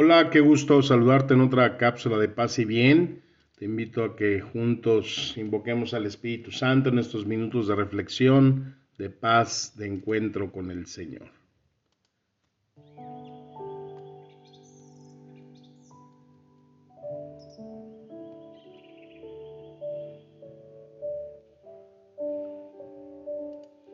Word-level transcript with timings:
Hola, 0.00 0.30
qué 0.30 0.38
gusto 0.38 0.80
saludarte 0.80 1.34
en 1.34 1.40
otra 1.40 1.76
cápsula 1.76 2.18
de 2.18 2.28
paz 2.28 2.60
y 2.60 2.64
bien. 2.64 3.24
Te 3.58 3.64
invito 3.64 4.04
a 4.04 4.14
que 4.14 4.40
juntos 4.40 5.34
invoquemos 5.36 5.92
al 5.92 6.06
Espíritu 6.06 6.52
Santo 6.52 6.90
en 6.90 7.00
estos 7.00 7.26
minutos 7.26 7.66
de 7.66 7.74
reflexión, 7.74 8.76
de 8.96 9.10
paz, 9.10 9.74
de 9.76 9.88
encuentro 9.88 10.52
con 10.52 10.70
el 10.70 10.86
Señor. 10.86 11.26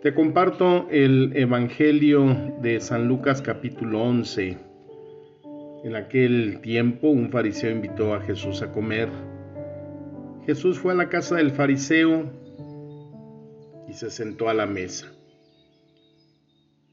Te 0.02 0.12
comparto 0.14 0.86
el 0.90 1.34
Evangelio 1.34 2.52
de 2.60 2.78
San 2.82 3.08
Lucas 3.08 3.40
capítulo 3.40 4.02
11. 4.02 4.73
En 5.84 5.94
aquel 5.94 6.60
tiempo 6.60 7.08
un 7.08 7.30
fariseo 7.30 7.70
invitó 7.70 8.14
a 8.14 8.20
Jesús 8.20 8.62
a 8.62 8.72
comer. 8.72 9.08
Jesús 10.46 10.78
fue 10.78 10.92
a 10.92 10.96
la 10.96 11.08
casa 11.08 11.36
del 11.36 11.52
fariseo 11.52 12.32
y 13.88 13.92
se 13.92 14.10
sentó 14.10 14.48
a 14.48 14.54
la 14.54 14.66
mesa. 14.66 15.12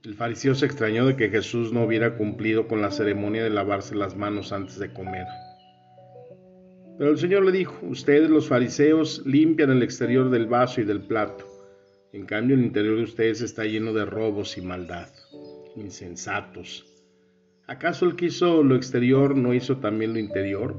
El 0.04 0.14
fariseo 0.14 0.54
se 0.54 0.66
extrañó 0.66 1.08
de 1.08 1.16
que 1.16 1.30
Jesús 1.30 1.74
no 1.74 1.84
hubiera 1.84 2.18
cumplido 2.18 2.68
con 2.68 2.82
la 2.82 2.92
ceremonia 2.92 3.44
de 3.44 3.50
lavarse 3.50 3.96
las 3.96 4.16
manos 4.16 4.52
antes 4.52 4.78
de 4.78 4.94
comer. 4.94 5.26
Pero 7.00 7.10
el 7.10 7.18
Señor 7.18 7.46
le 7.46 7.52
dijo, 7.52 7.80
ustedes 7.88 8.30
los 8.30 8.48
fariseos 8.48 9.24
limpian 9.26 9.72
el 9.72 9.82
exterior 9.82 10.30
del 10.30 10.46
vaso 10.46 10.82
y 10.82 10.84
del 10.84 11.02
plato 11.02 11.52
en 12.14 12.26
cambio, 12.26 12.58
el 12.58 12.64
interior 12.64 12.98
de 12.98 13.04
ustedes 13.04 13.40
está 13.40 13.64
lleno 13.64 13.94
de 13.94 14.06
robos 14.06 14.58
y 14.58 14.62
maldad. 14.62 15.08
Insensatos. 15.78 16.91
¿Acaso 17.68 18.06
el 18.06 18.16
que 18.16 18.26
hizo 18.26 18.64
lo 18.64 18.76
exterior 18.76 19.36
no 19.36 19.54
hizo 19.54 19.78
también 19.78 20.14
lo 20.14 20.20
interior? 20.20 20.76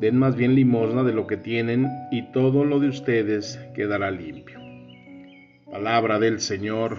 Den 0.00 0.18
más 0.18 0.36
bien 0.36 0.54
limosna 0.54 1.02
de 1.02 1.12
lo 1.12 1.26
que 1.26 1.36
tienen 1.36 1.88
y 2.10 2.30
todo 2.32 2.64
lo 2.64 2.80
de 2.80 2.88
ustedes 2.88 3.58
quedará 3.74 4.10
limpio. 4.10 4.58
Palabra 5.70 6.18
del 6.18 6.40
Señor. 6.40 6.98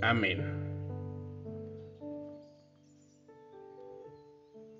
Amén. 0.00 0.58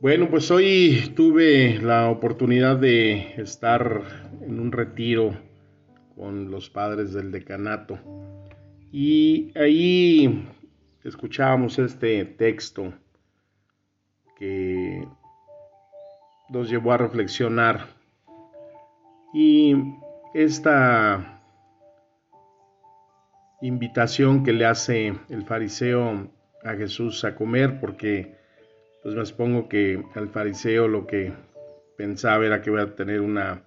Bueno, 0.01 0.31
pues 0.31 0.49
hoy 0.53 1.13
tuve 1.17 1.81
la 1.83 2.09
oportunidad 2.09 2.77
de 2.77 3.35
estar 3.37 4.03
en 4.41 4.61
un 4.61 4.71
retiro 4.71 5.37
con 6.15 6.51
los 6.53 6.71
padres 6.71 7.13
del 7.13 7.33
decanato. 7.33 7.99
Y 8.93 9.51
ahí 9.59 10.47
escuchábamos 11.03 11.81
este 11.81 12.25
texto 12.25 12.95
que 14.39 15.07
nos 16.49 16.71
llevó 16.71 16.93
a 16.93 16.99
reflexionar. 16.99 17.87
Y 19.35 19.75
esta 20.35 21.41
invitación 23.61 24.45
que 24.45 24.53
le 24.53 24.67
hace 24.67 25.15
el 25.29 25.45
fariseo 25.45 26.29
a 26.65 26.75
Jesús 26.75 27.25
a 27.25 27.35
comer, 27.35 27.81
porque 27.81 28.37
pues 29.03 29.15
me 29.15 29.25
supongo 29.27 29.69
que 29.69 30.05
al 30.15 30.29
fariseo 30.29 30.89
lo 30.89 31.07
que 31.07 31.33
pensaba 31.97 32.47
era 32.47 32.63
que 32.63 32.71
iba 32.71 32.83
a 32.83 32.95
tener 32.95 33.21
una 33.21 33.63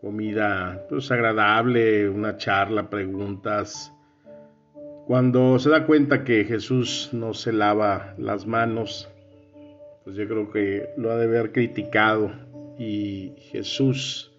comida 0.00 0.86
pues 0.88 1.10
agradable, 1.10 2.08
una 2.08 2.36
charla, 2.36 2.90
preguntas. 2.90 3.92
Cuando 5.06 5.58
se 5.58 5.70
da 5.70 5.86
cuenta 5.86 6.24
que 6.24 6.44
Jesús 6.44 7.10
no 7.12 7.32
se 7.34 7.52
lava 7.52 8.14
las 8.18 8.46
manos, 8.46 9.08
pues 10.08 10.16
yo 10.16 10.26
creo 10.26 10.50
que 10.50 10.88
lo 10.96 11.10
ha 11.10 11.18
de 11.18 11.24
haber 11.26 11.52
criticado 11.52 12.32
y 12.78 13.34
Jesús 13.50 14.32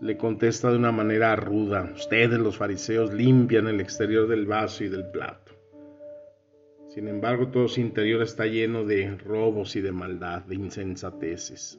le 0.00 0.16
contesta 0.16 0.68
de 0.68 0.78
una 0.78 0.90
manera 0.90 1.36
ruda, 1.36 1.92
ustedes 1.94 2.40
los 2.40 2.56
fariseos 2.56 3.14
limpian 3.14 3.68
el 3.68 3.80
exterior 3.80 4.26
del 4.26 4.46
vaso 4.46 4.82
y 4.82 4.88
del 4.88 5.06
plato. 5.12 5.52
Sin 6.88 7.06
embargo, 7.06 7.52
todo 7.52 7.68
su 7.68 7.80
interior 7.82 8.20
está 8.20 8.46
lleno 8.46 8.84
de 8.84 9.16
robos 9.16 9.76
y 9.76 9.80
de 9.80 9.92
maldad, 9.92 10.42
de 10.42 10.56
insensateces. 10.56 11.78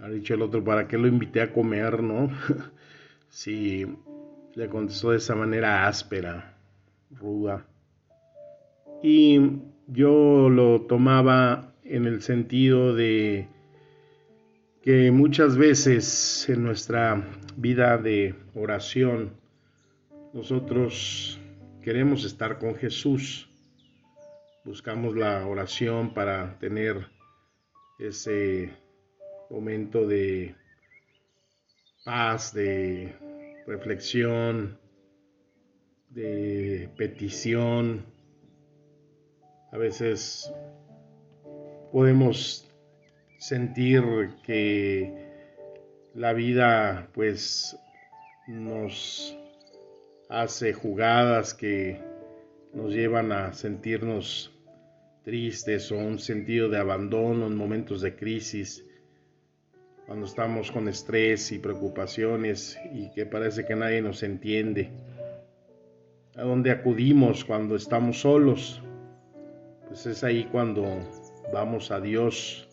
Ha 0.00 0.08
dicho 0.08 0.34
el 0.34 0.42
otro, 0.42 0.64
¿para 0.64 0.88
qué 0.88 0.98
lo 0.98 1.06
invité 1.06 1.40
a 1.40 1.52
comer, 1.52 2.02
no? 2.02 2.30
sí, 3.28 3.86
le 4.56 4.68
contestó 4.68 5.12
de 5.12 5.18
esa 5.18 5.36
manera 5.36 5.86
áspera, 5.86 6.58
ruda. 7.12 7.64
Y 9.04 9.38
yo 9.92 10.48
lo 10.48 10.82
tomaba 10.82 11.74
en 11.84 12.06
el 12.06 12.22
sentido 12.22 12.94
de 12.94 13.48
que 14.82 15.10
muchas 15.10 15.56
veces 15.56 16.48
en 16.48 16.64
nuestra 16.64 17.22
vida 17.56 17.98
de 17.98 18.34
oración 18.54 19.32
nosotros 20.32 21.40
queremos 21.82 22.24
estar 22.24 22.58
con 22.58 22.76
Jesús. 22.76 23.48
Buscamos 24.64 25.16
la 25.16 25.46
oración 25.46 26.14
para 26.14 26.58
tener 26.58 27.08
ese 27.98 28.70
momento 29.50 30.06
de 30.06 30.54
paz, 32.04 32.54
de 32.54 33.12
reflexión, 33.66 34.78
de 36.10 36.88
petición. 36.96 38.04
A 39.72 39.78
veces 39.78 40.52
podemos 41.92 42.68
sentir 43.38 44.02
que 44.42 45.30
la 46.14 46.32
vida 46.32 47.08
pues 47.14 47.76
nos 48.48 49.36
hace 50.28 50.72
jugadas 50.72 51.54
que 51.54 52.00
nos 52.74 52.92
llevan 52.92 53.30
a 53.30 53.52
sentirnos 53.52 54.52
tristes 55.22 55.92
o 55.92 55.98
un 55.98 56.18
sentido 56.18 56.68
de 56.68 56.78
abandono 56.78 57.46
en 57.46 57.56
momentos 57.56 58.00
de 58.00 58.16
crisis 58.16 58.84
cuando 60.06 60.26
estamos 60.26 60.72
con 60.72 60.88
estrés 60.88 61.52
y 61.52 61.60
preocupaciones 61.60 62.76
y 62.92 63.12
que 63.12 63.24
parece 63.24 63.64
que 63.64 63.76
nadie 63.76 64.02
nos 64.02 64.24
entiende. 64.24 64.90
A 66.34 66.42
dónde 66.42 66.72
acudimos 66.72 67.44
cuando 67.44 67.76
estamos 67.76 68.20
solos, 68.20 68.82
pues 69.90 70.06
es 70.06 70.22
ahí 70.22 70.44
cuando 70.44 70.86
vamos 71.52 71.90
a 71.90 72.00
Dios 72.00 72.68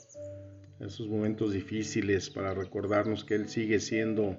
en 0.79 0.85
esos 0.85 1.07
momentos 1.07 1.51
difíciles 1.51 2.29
para 2.29 2.53
recordarnos 2.53 3.25
que 3.25 3.33
Él 3.33 3.49
sigue 3.49 3.79
siendo 3.79 4.37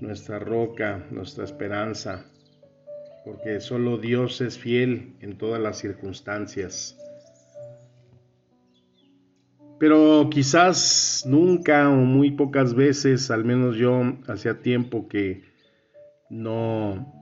nuestra 0.00 0.38
roca, 0.38 1.04
nuestra 1.10 1.42
esperanza, 1.42 2.24
porque 3.24 3.58
solo 3.58 3.98
Dios 3.98 4.40
es 4.42 4.56
fiel 4.56 5.16
en 5.22 5.36
todas 5.38 5.60
las 5.60 5.78
circunstancias. 5.78 6.96
Pero 9.80 10.30
quizás 10.30 11.24
nunca 11.26 11.90
o 11.90 11.96
muy 11.96 12.30
pocas 12.30 12.74
veces, 12.74 13.32
al 13.32 13.44
menos 13.44 13.74
yo 13.74 14.02
hacía 14.28 14.60
tiempo 14.60 15.08
que 15.08 15.42
no 16.30 17.12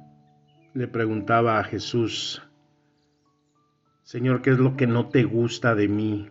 le 0.75 0.87
preguntaba 0.87 1.59
a 1.59 1.65
Jesús, 1.65 2.43
Señor, 4.05 4.43
¿qué 4.43 4.51
es 4.51 4.59
lo 4.59 4.77
que 4.77 4.87
no 4.87 5.09
te 5.09 5.25
gusta 5.25 5.75
de 5.75 5.89
mí? 5.89 6.29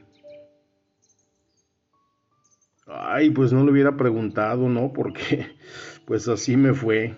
Ay, 2.86 3.30
pues 3.30 3.54
no 3.54 3.64
le 3.64 3.72
hubiera 3.72 3.96
preguntado, 3.96 4.68
¿no? 4.68 4.92
Porque 4.92 5.56
pues 6.06 6.28
así 6.28 6.58
me 6.58 6.74
fue. 6.74 7.18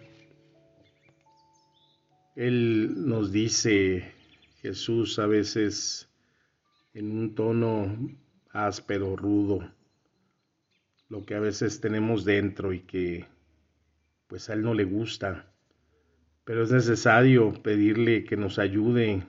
Él 2.35 2.93
nos 3.07 3.31
dice, 3.31 4.13
Jesús 4.61 5.19
a 5.19 5.27
veces 5.27 6.09
en 6.93 7.11
un 7.11 7.35
tono 7.35 7.97
áspero, 8.51 9.15
rudo, 9.15 9.71
lo 11.09 11.25
que 11.25 11.35
a 11.35 11.39
veces 11.39 11.81
tenemos 11.81 12.23
dentro 12.23 12.73
y 12.73 12.81
que 12.81 13.25
pues 14.27 14.49
a 14.49 14.53
él 14.53 14.61
no 14.61 14.73
le 14.73 14.83
gusta. 14.83 15.51
Pero 16.43 16.63
es 16.63 16.71
necesario 16.71 17.53
pedirle 17.63 18.23
que 18.23 18.37
nos 18.37 18.59
ayude 18.59 19.23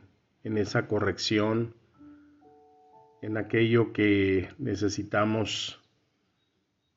en 0.45 0.59
esa 0.59 0.87
corrección, 0.87 1.75
en 3.23 3.39
aquello 3.39 3.93
que 3.93 4.51
necesitamos 4.59 5.81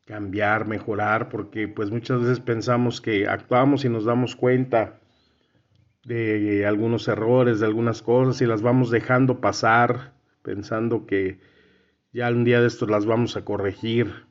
cambiar, 0.05 0.67
mejorar, 0.67 1.29
porque 1.29 1.67
pues 1.67 1.89
muchas 1.89 2.21
veces 2.21 2.39
pensamos 2.41 3.01
que 3.01 3.27
actuamos 3.27 3.85
y 3.85 3.89
nos 3.89 4.05
damos 4.05 4.35
cuenta 4.35 4.99
de 6.05 6.65
algunos 6.65 7.07
errores, 7.07 7.59
de 7.59 7.65
algunas 7.65 8.01
cosas 8.01 8.41
y 8.41 8.45
las 8.45 8.61
vamos 8.61 8.91
dejando 8.91 9.41
pasar, 9.41 10.13
pensando 10.41 11.05
que 11.05 11.39
ya 12.13 12.29
un 12.29 12.45
día 12.45 12.61
de 12.61 12.67
estos 12.67 12.89
las 12.89 13.05
vamos 13.05 13.35
a 13.35 13.44
corregir. 13.44 14.25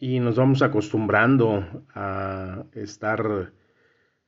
Y 0.00 0.20
nos 0.20 0.36
vamos 0.36 0.62
acostumbrando 0.62 1.84
a 1.94 2.64
estar 2.72 3.52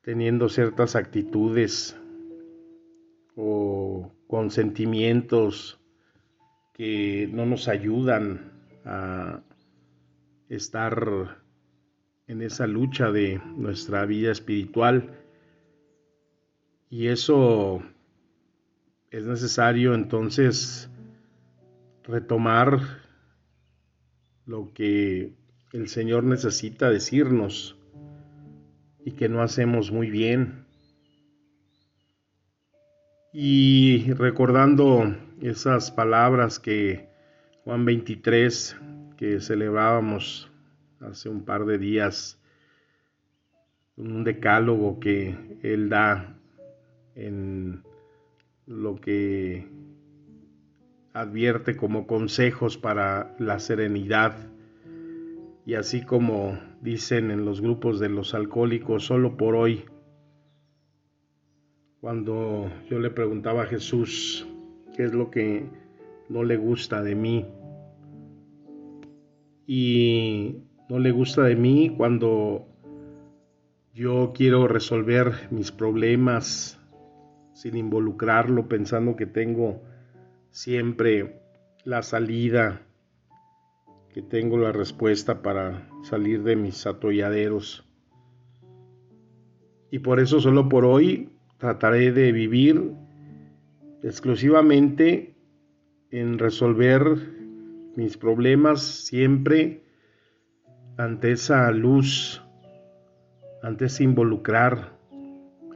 teniendo 0.01 0.49
ciertas 0.49 0.97
actitudes 0.97 1.97
o 3.43 4.13
con 4.27 4.51
sentimientos 4.51 5.81
que 6.75 7.29
no 7.33 7.47
nos 7.47 7.69
ayudan 7.69 8.53
a 8.85 9.43
estar 10.51 11.39
en 12.27 12.43
esa 12.43 12.67
lucha 12.67 13.11
de 13.11 13.41
nuestra 13.57 14.05
vida 14.05 14.31
espiritual. 14.31 15.19
Y 16.91 17.07
eso 17.07 17.83
es 19.11 19.25
necesario 19.25 19.95
entonces 19.95 20.91
retomar 22.05 22.81
lo 24.45 24.73
que 24.75 25.35
el 25.73 25.89
Señor 25.89 26.25
necesita 26.25 26.91
decirnos 26.91 27.79
y 29.05 29.13
que 29.13 29.29
no 29.29 29.43
hacemos 29.43 29.91
muy 29.91 30.11
bien. 30.11 30.67
Y 33.33 34.13
recordando 34.15 35.15
esas 35.41 35.93
palabras 35.93 36.59
que 36.59 37.09
Juan 37.65 37.85
23, 37.85 38.77
que 39.17 39.41
celebrábamos 39.41 40.51
hace 40.99 41.29
un 41.29 41.45
par 41.45 41.65
de 41.65 41.79
días, 41.79 42.43
un 43.97 44.25
decálogo 44.25 44.99
que 44.99 45.59
Él 45.63 45.89
da 45.89 46.37
en 47.15 47.85
lo 48.67 49.01
que 49.01 49.69
advierte 51.13 51.77
como 51.77 52.09
consejos 52.09 52.79
para 52.79 53.37
la 53.39 53.61
serenidad. 53.61 54.35
Y 55.67 55.75
así 55.75 56.05
como 56.05 56.59
dicen 56.81 57.31
en 57.31 57.45
los 57.45 57.61
grupos 57.61 58.01
de 58.01 58.09
los 58.09 58.35
alcohólicos, 58.35 59.05
solo 59.05 59.37
por 59.37 59.55
hoy, 59.55 59.85
cuando 62.01 62.71
yo 62.89 62.99
le 62.99 63.11
preguntaba 63.11 63.63
a 63.63 63.67
Jesús 63.67 64.47
qué 64.97 65.05
es 65.05 65.13
lo 65.13 65.31
que 65.31 65.65
no 66.29 66.45
le 66.45 66.57
gusta 66.57 67.03
de 67.03 67.15
mí, 67.15 67.47
y 69.67 70.65
no 70.89 70.99
le 70.99 71.13
gusta 71.13 71.43
de 71.43 71.55
mí 71.55 71.95
cuando 71.97 72.67
yo 73.95 74.33
quiero 74.35 74.67
resolver 74.67 75.33
mis 75.51 75.71
problemas 75.71 76.81
sin 77.53 77.77
involucrarlo, 77.77 78.69
pensando 78.69 79.15
que 79.15 79.27
tengo 79.27 79.81
siempre 80.51 81.43
la 81.85 82.03
salida 82.03 82.83
que 84.13 84.23
tengo 84.23 84.59
la 84.59 84.73
respuesta 84.73 85.41
para 85.43 85.89
salir 86.03 86.43
de 86.43 86.57
mis 86.57 86.85
atolladeros. 86.87 87.85
Y 89.93 90.01
por 90.01 90.19
eso 90.19 90.41
solo 90.41 90.69
por 90.69 90.85
hoy 90.85 91.31
trataré 91.61 92.11
de 92.11 92.33
vivir 92.33 92.95
exclusivamente 94.03 95.37
en 96.11 96.39
resolver 96.39 97.03
mis 97.97 98.17
problemas 98.17 98.81
siempre 98.81 99.85
ante 100.97 101.33
esa 101.33 101.71
luz, 101.71 102.43
ante 103.63 103.85
ese 103.85 104.05
involucrar 104.05 104.99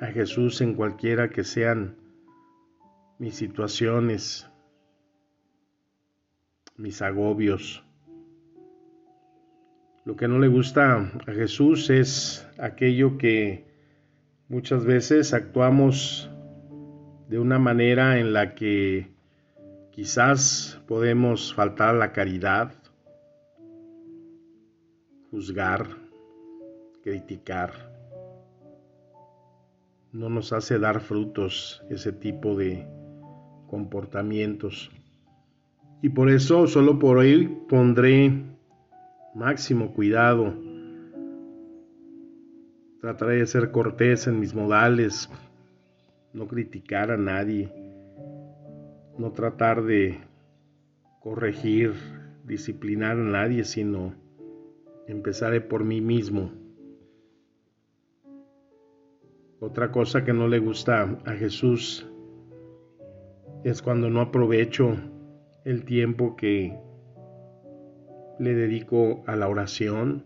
a 0.01 0.07
Jesús 0.07 0.63
en 0.63 0.75
cualquiera 0.75 1.29
que 1.29 1.45
sean 1.45 1.97
mis 3.19 3.35
situaciones, 3.35 4.51
mis 6.79 7.03
agobios. 7.03 7.85
Lo 10.07 10.17
que 10.17 10.29
no 10.29 10.39
le 10.39 10.49
gusta 10.49 11.13
a 11.27 11.33
Jesús 11.33 11.91
es 11.91 12.49
aquello 12.59 13.19
que 13.19 13.74
muchas 14.49 14.85
veces 14.85 15.33
actuamos 15.33 16.31
de 17.29 17.39
una 17.39 17.59
manera 17.59 18.19
en 18.19 18.33
la 18.33 18.55
que 18.55 19.09
quizás 19.91 20.81
podemos 20.87 21.55
faltar 21.55 21.95
a 21.95 21.99
la 21.99 22.13
caridad, 22.13 22.73
juzgar, 25.31 25.87
criticar. 27.03 27.93
No 30.13 30.29
nos 30.29 30.53
hace 30.53 30.79
dar 30.79 31.01
frutos 31.01 31.83
ese 31.91 32.13
tipo 32.13 32.55
de 32.55 32.87
comportamientos. 33.67 34.91
Y 36.03 36.11
por 36.11 36.31
eso 36.31 36.67
solo 36.67 36.99
por 36.99 37.19
hoy 37.19 37.49
pondré 37.69 38.45
máximo 39.35 39.93
cuidado. 39.93 40.55
Trataré 43.05 43.37
de 43.37 43.47
ser 43.47 43.71
cortés 43.71 44.27
en 44.29 44.41
mis 44.41 44.55
modales, 44.55 45.29
no 46.33 46.49
criticar 46.49 47.11
a 47.11 47.19
nadie, 47.19 47.71
no 49.19 49.31
tratar 49.31 49.83
de 49.83 50.21
corregir, 51.21 51.93
disciplinar 52.45 53.19
a 53.19 53.23
nadie, 53.23 53.65
sino 53.65 54.15
empezaré 55.07 55.61
por 55.61 55.85
mí 55.85 56.01
mismo. 56.01 56.51
Otra 59.61 59.93
cosa 59.93 60.25
que 60.25 60.33
no 60.33 60.49
le 60.49 60.61
gusta 60.61 61.19
a 61.27 61.33
Jesús 61.33 62.09
es 63.65 63.83
cuando 63.83 64.09
no 64.09 64.23
aprovecho 64.23 64.97
el 65.67 65.85
tiempo 65.85 66.37
que 66.37 66.75
le 68.39 68.55
dedico 68.55 69.23
a 69.27 69.37
la 69.37 69.47
oración, 69.47 70.25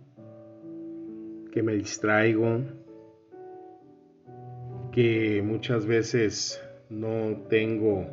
que 1.52 1.62
me 1.62 1.74
distraigo, 1.74 2.60
que 4.92 5.42
muchas 5.44 5.86
veces 5.86 6.62
no 6.90 7.42
tengo 7.48 8.06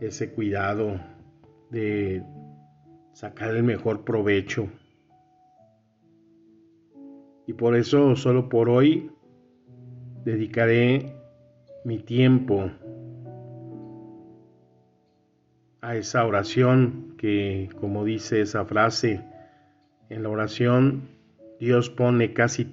ese 0.00 0.30
cuidado 0.30 1.00
de 1.70 2.22
sacar 3.12 3.54
el 3.54 3.62
mejor 3.62 4.04
provecho. 4.04 4.68
Y 7.46 7.52
por 7.54 7.76
eso 7.76 8.14
solo 8.14 8.48
por 8.48 8.68
hoy 8.68 9.10
dedicaré 10.24 11.14
mi 11.84 11.98
tiempo 11.98 12.70
a 15.80 15.96
esa 15.96 16.26
oración 16.26 17.14
que, 17.16 17.70
como 17.80 18.04
dice 18.04 18.40
esa 18.40 18.64
frase, 18.64 19.24
en 20.10 20.22
la 20.22 20.28
oración 20.28 21.17
Dios 21.60 21.90
pone 21.90 22.32
casi, 22.34 22.64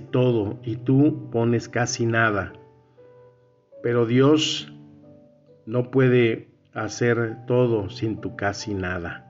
todo 0.00 0.60
y 0.62 0.76
tú 0.76 1.30
pones 1.30 1.68
casi 1.68 2.06
nada. 2.06 2.52
Pero 3.82 4.06
Dios 4.06 4.72
no 5.66 5.90
puede 5.90 6.48
hacer 6.72 7.38
todo 7.46 7.90
sin 7.90 8.20
tu 8.20 8.36
casi 8.36 8.74
nada. 8.74 9.24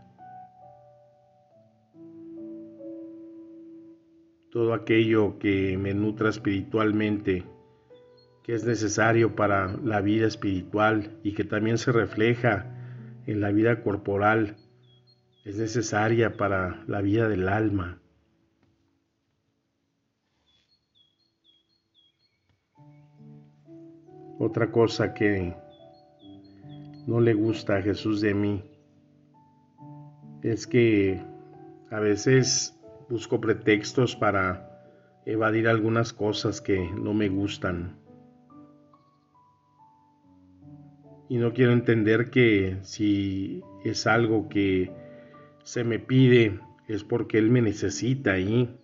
Todo 4.50 4.74
aquello 4.74 5.38
que 5.38 5.78
me 5.78 5.94
nutra 5.94 6.28
espiritualmente, 6.28 7.44
que 8.42 8.54
es 8.54 8.64
necesario 8.64 9.34
para 9.34 9.76
la 9.82 10.00
vida 10.00 10.26
espiritual 10.26 11.18
y 11.22 11.32
que 11.32 11.44
también 11.44 11.78
se 11.78 11.92
refleja 11.92 12.74
en 13.26 13.40
la 13.40 13.50
vida 13.50 13.82
corporal 13.82 14.56
es 15.44 15.56
necesaria 15.56 16.36
para 16.36 16.82
la 16.86 17.00
vida 17.00 17.28
del 17.28 17.48
alma. 17.48 18.00
Otra 24.38 24.70
cosa 24.70 25.14
que 25.14 25.54
no 27.06 27.20
le 27.20 27.34
gusta 27.34 27.76
a 27.76 27.82
Jesús 27.82 28.20
de 28.20 28.34
mí 28.34 28.64
es 30.42 30.66
que 30.66 31.20
a 31.90 32.00
veces 32.00 32.78
busco 33.08 33.40
pretextos 33.40 34.14
para 34.14 34.82
evadir 35.26 35.68
algunas 35.68 36.12
cosas 36.12 36.60
que 36.60 36.90
no 36.90 37.14
me 37.14 37.28
gustan. 37.28 37.98
y 41.28 41.36
no 41.36 41.52
quiero 41.52 41.72
entender 41.72 42.30
que 42.30 42.78
si 42.82 43.62
es 43.84 44.06
algo 44.06 44.48
que 44.48 44.90
se 45.62 45.84
me 45.84 45.98
pide 45.98 46.58
es 46.88 47.04
porque 47.04 47.38
Él 47.38 47.50
me 47.50 47.60
necesita 47.60 48.32
ahí. 48.32 48.74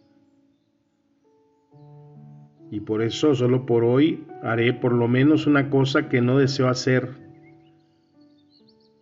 Y 2.71 2.81
por 2.81 3.03
eso 3.03 3.35
solo 3.35 3.67
por 3.67 3.85
hoy 3.85 4.27
haré 4.43 4.73
por 4.73 4.93
lo 4.93 5.09
menos 5.09 5.47
una 5.47 5.71
cosa 5.71 6.09
que 6.09 6.21
no 6.21 6.39
deseo 6.39 6.69
hacer, 6.69 7.11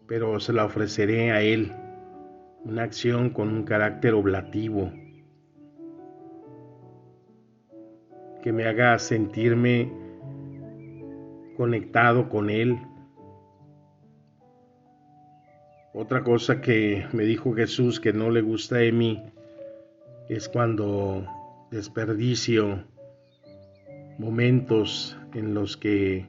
pero 0.06 0.40
se 0.40 0.52
la 0.52 0.64
ofreceré 0.64 1.30
a 1.30 1.42
Él, 1.42 1.72
una 2.64 2.82
acción 2.82 3.30
con 3.30 3.48
un 3.48 3.62
carácter 3.64 4.14
oblativo, 4.14 4.92
que 8.42 8.52
me 8.52 8.66
haga 8.66 8.98
sentirme 8.98 9.90
conectado 11.56 12.28
con 12.28 12.50
Él. 12.50 12.78
Otra 15.94 16.24
cosa 16.24 16.60
que 16.60 17.06
me 17.12 17.22
dijo 17.24 17.54
Jesús 17.54 18.00
que 18.00 18.12
no 18.12 18.30
le 18.30 18.40
gusta 18.40 18.76
de 18.76 18.92
mí 18.92 19.22
es 20.28 20.48
cuando 20.48 21.26
desperdicio 21.70 22.84
momentos 24.18 25.18
en 25.34 25.54
los 25.54 25.76
que 25.76 26.26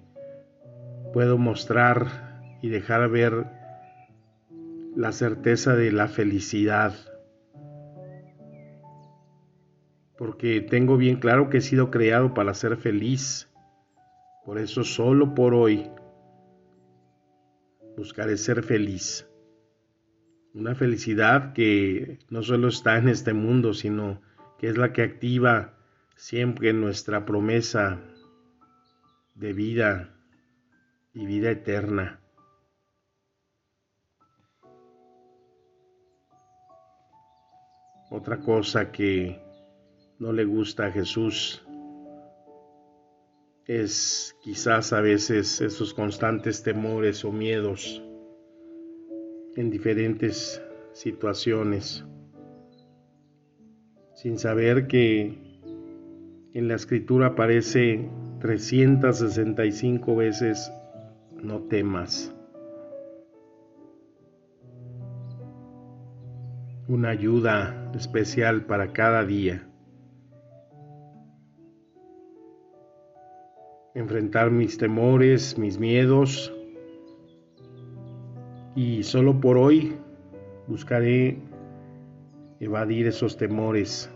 puedo 1.13 1.37
mostrar 1.37 2.41
y 2.61 2.69
dejar 2.69 3.09
ver 3.09 3.45
la 4.95 5.11
certeza 5.11 5.75
de 5.75 5.91
la 5.91 6.07
felicidad. 6.07 6.95
Porque 10.17 10.61
tengo 10.61 10.97
bien 10.97 11.17
claro 11.17 11.49
que 11.49 11.57
he 11.57 11.61
sido 11.61 11.91
creado 11.91 12.33
para 12.33 12.53
ser 12.53 12.77
feliz. 12.77 13.49
Por 14.45 14.57
eso 14.57 14.83
solo 14.83 15.35
por 15.35 15.53
hoy 15.53 15.89
buscaré 17.97 18.37
ser 18.37 18.63
feliz. 18.63 19.27
Una 20.53 20.75
felicidad 20.75 21.53
que 21.53 22.19
no 22.29 22.43
solo 22.43 22.67
está 22.67 22.97
en 22.97 23.09
este 23.09 23.33
mundo, 23.33 23.73
sino 23.73 24.21
que 24.59 24.67
es 24.67 24.77
la 24.77 24.93
que 24.93 25.01
activa 25.01 25.73
siempre 26.23 26.71
nuestra 26.71 27.25
promesa 27.25 27.99
de 29.35 29.51
vida 29.51 30.15
y 31.13 31.25
vida 31.25 31.51
eterna. 31.51 32.21
Otra 38.09 38.39
cosa 38.39 38.89
que 38.89 39.41
no 40.17 40.31
le 40.31 40.45
gusta 40.45 40.85
a 40.85 40.91
Jesús 40.91 41.61
es 43.65 44.33
quizás 44.41 44.93
a 44.93 45.01
veces 45.01 45.59
esos 45.59 45.93
constantes 45.93 46.63
temores 46.63 47.25
o 47.25 47.33
miedos 47.33 48.01
en 49.57 49.69
diferentes 49.69 50.63
situaciones, 50.93 52.05
sin 54.15 54.39
saber 54.39 54.87
que 54.87 55.52
en 56.53 56.67
la 56.67 56.75
escritura 56.75 57.27
aparece 57.27 58.07
365 58.39 60.15
veces 60.15 60.71
no 61.41 61.61
temas. 61.61 62.35
Una 66.87 67.09
ayuda 67.09 67.91
especial 67.95 68.65
para 68.65 68.93
cada 68.93 69.25
día. 69.25 69.67
Enfrentar 73.95 74.51
mis 74.51 74.77
temores, 74.77 75.57
mis 75.57 75.79
miedos, 75.79 76.53
y 78.75 79.03
solo 79.03 79.39
por 79.39 79.57
hoy 79.57 79.95
buscaré 80.67 81.37
evadir 82.59 83.07
esos 83.07 83.37
temores. 83.37 84.12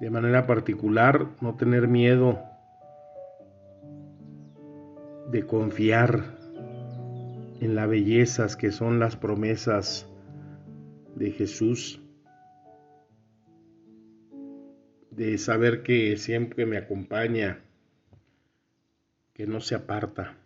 De 0.00 0.08
manera 0.08 0.46
particular, 0.46 1.28
no 1.42 1.56
tener 1.56 1.86
miedo 1.86 2.42
de 5.30 5.46
confiar 5.46 6.38
en 7.60 7.74
las 7.74 7.86
bellezas 7.86 8.56
que 8.56 8.72
son 8.72 8.98
las 8.98 9.16
promesas 9.16 10.08
de 11.16 11.32
Jesús, 11.32 12.00
de 15.10 15.36
saber 15.36 15.82
que 15.82 16.16
siempre 16.16 16.64
me 16.64 16.78
acompaña, 16.78 17.60
que 19.34 19.46
no 19.46 19.60
se 19.60 19.74
aparta. 19.74 20.38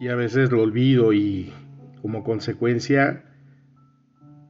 Y 0.00 0.08
a 0.08 0.16
veces 0.16 0.50
lo 0.50 0.62
olvido 0.62 1.12
y 1.12 1.52
como 2.02 2.24
consecuencia 2.24 3.22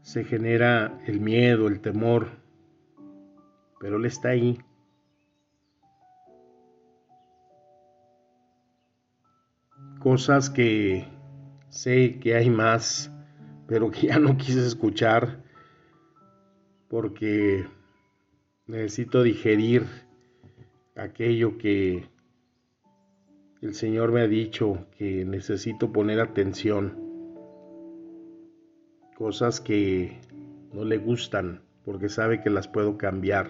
se 0.07 0.23
genera 0.23 1.01
el 1.09 1.19
miedo, 1.19 1.67
el 1.67 1.81
temor, 1.81 2.29
pero 3.81 3.97
Él 3.97 4.05
está 4.05 4.29
ahí. 4.29 4.57
Cosas 9.99 10.49
que 10.49 11.09
sé 11.71 12.21
que 12.21 12.37
hay 12.37 12.51
más, 12.51 13.11
pero 13.67 13.91
que 13.91 14.07
ya 14.07 14.21
no 14.21 14.37
quise 14.37 14.65
escuchar 14.65 15.43
porque 16.89 17.67
necesito 18.69 19.25
digerir 19.25 19.87
aquello 20.95 21.59
que 21.59 22.09
el 23.61 23.75
Señor 23.75 24.13
me 24.13 24.21
ha 24.21 24.29
dicho 24.29 24.87
que 24.97 25.25
necesito 25.25 25.93
poner 25.93 26.21
atención. 26.21 27.06
Cosas 29.17 29.63
que 29.63 30.21
no 30.75 30.85
le 30.85 30.99
gustan 30.99 31.63
porque 31.87 32.11
sabe 32.11 32.43
que 32.43 32.51
las 32.51 32.69
puedo 32.69 32.99
cambiar. 32.99 33.49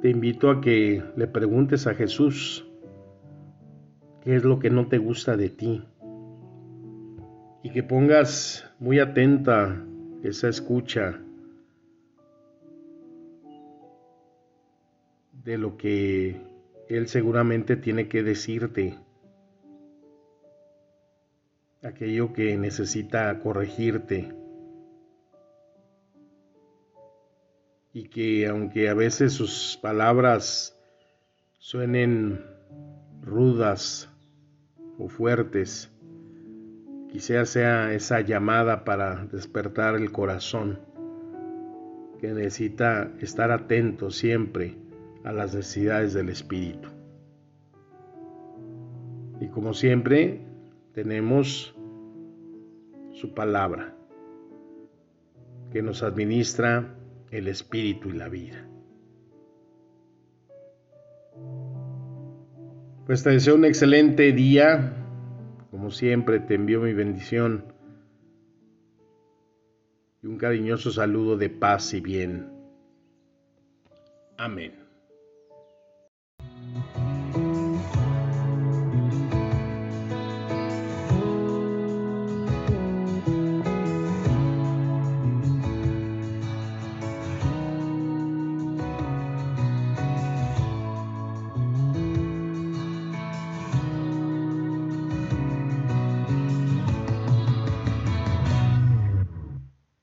Te 0.00 0.10
invito 0.10 0.50
a 0.50 0.60
que 0.60 1.02
le 1.16 1.26
preguntes 1.26 1.88
a 1.88 1.94
Jesús 1.94 2.64
qué 4.22 4.36
es 4.36 4.44
lo 4.44 4.60
que 4.60 4.70
no 4.70 4.86
te 4.86 4.98
gusta 4.98 5.36
de 5.36 5.48
ti 5.50 5.82
y 7.64 7.70
que 7.70 7.82
pongas 7.82 8.64
muy 8.78 9.00
atenta 9.00 9.84
esa 10.22 10.48
escucha 10.48 11.20
de 15.44 15.58
lo 15.58 15.76
que 15.76 16.40
él 16.88 17.08
seguramente 17.08 17.74
tiene 17.74 18.08
que 18.08 18.22
decirte 18.22 18.96
aquello 21.90 22.32
que 22.32 22.56
necesita 22.56 23.38
corregirte. 23.40 24.32
Y 27.92 28.08
que 28.08 28.46
aunque 28.46 28.88
a 28.88 28.94
veces 28.94 29.32
sus 29.32 29.78
palabras 29.82 30.78
suenen 31.58 32.44
rudas 33.22 34.08
o 34.98 35.08
fuertes, 35.08 35.90
quizá 37.10 37.44
sea 37.44 37.92
esa 37.92 38.20
llamada 38.20 38.84
para 38.84 39.26
despertar 39.26 39.96
el 39.96 40.12
corazón, 40.12 40.78
que 42.20 42.28
necesita 42.28 43.10
estar 43.20 43.50
atento 43.50 44.10
siempre 44.10 44.76
a 45.24 45.32
las 45.32 45.54
necesidades 45.54 46.12
del 46.12 46.28
Espíritu. 46.28 46.88
Y 49.40 49.48
como 49.48 49.72
siempre, 49.72 50.40
tenemos 50.92 51.74
su 53.20 53.34
palabra 53.34 53.94
que 55.70 55.82
nos 55.82 56.02
administra 56.02 56.96
el 57.30 57.48
Espíritu 57.48 58.08
y 58.08 58.12
la 58.14 58.30
vida. 58.30 58.66
Pues 63.04 63.22
te 63.22 63.30
deseo 63.30 63.56
un 63.56 63.66
excelente 63.66 64.32
día. 64.32 64.94
Como 65.70 65.90
siempre, 65.90 66.40
te 66.40 66.54
envío 66.54 66.80
mi 66.80 66.94
bendición 66.94 67.74
y 70.22 70.26
un 70.26 70.38
cariñoso 70.38 70.90
saludo 70.90 71.36
de 71.36 71.50
paz 71.50 71.92
y 71.92 72.00
bien. 72.00 72.50
Amén. 74.38 74.79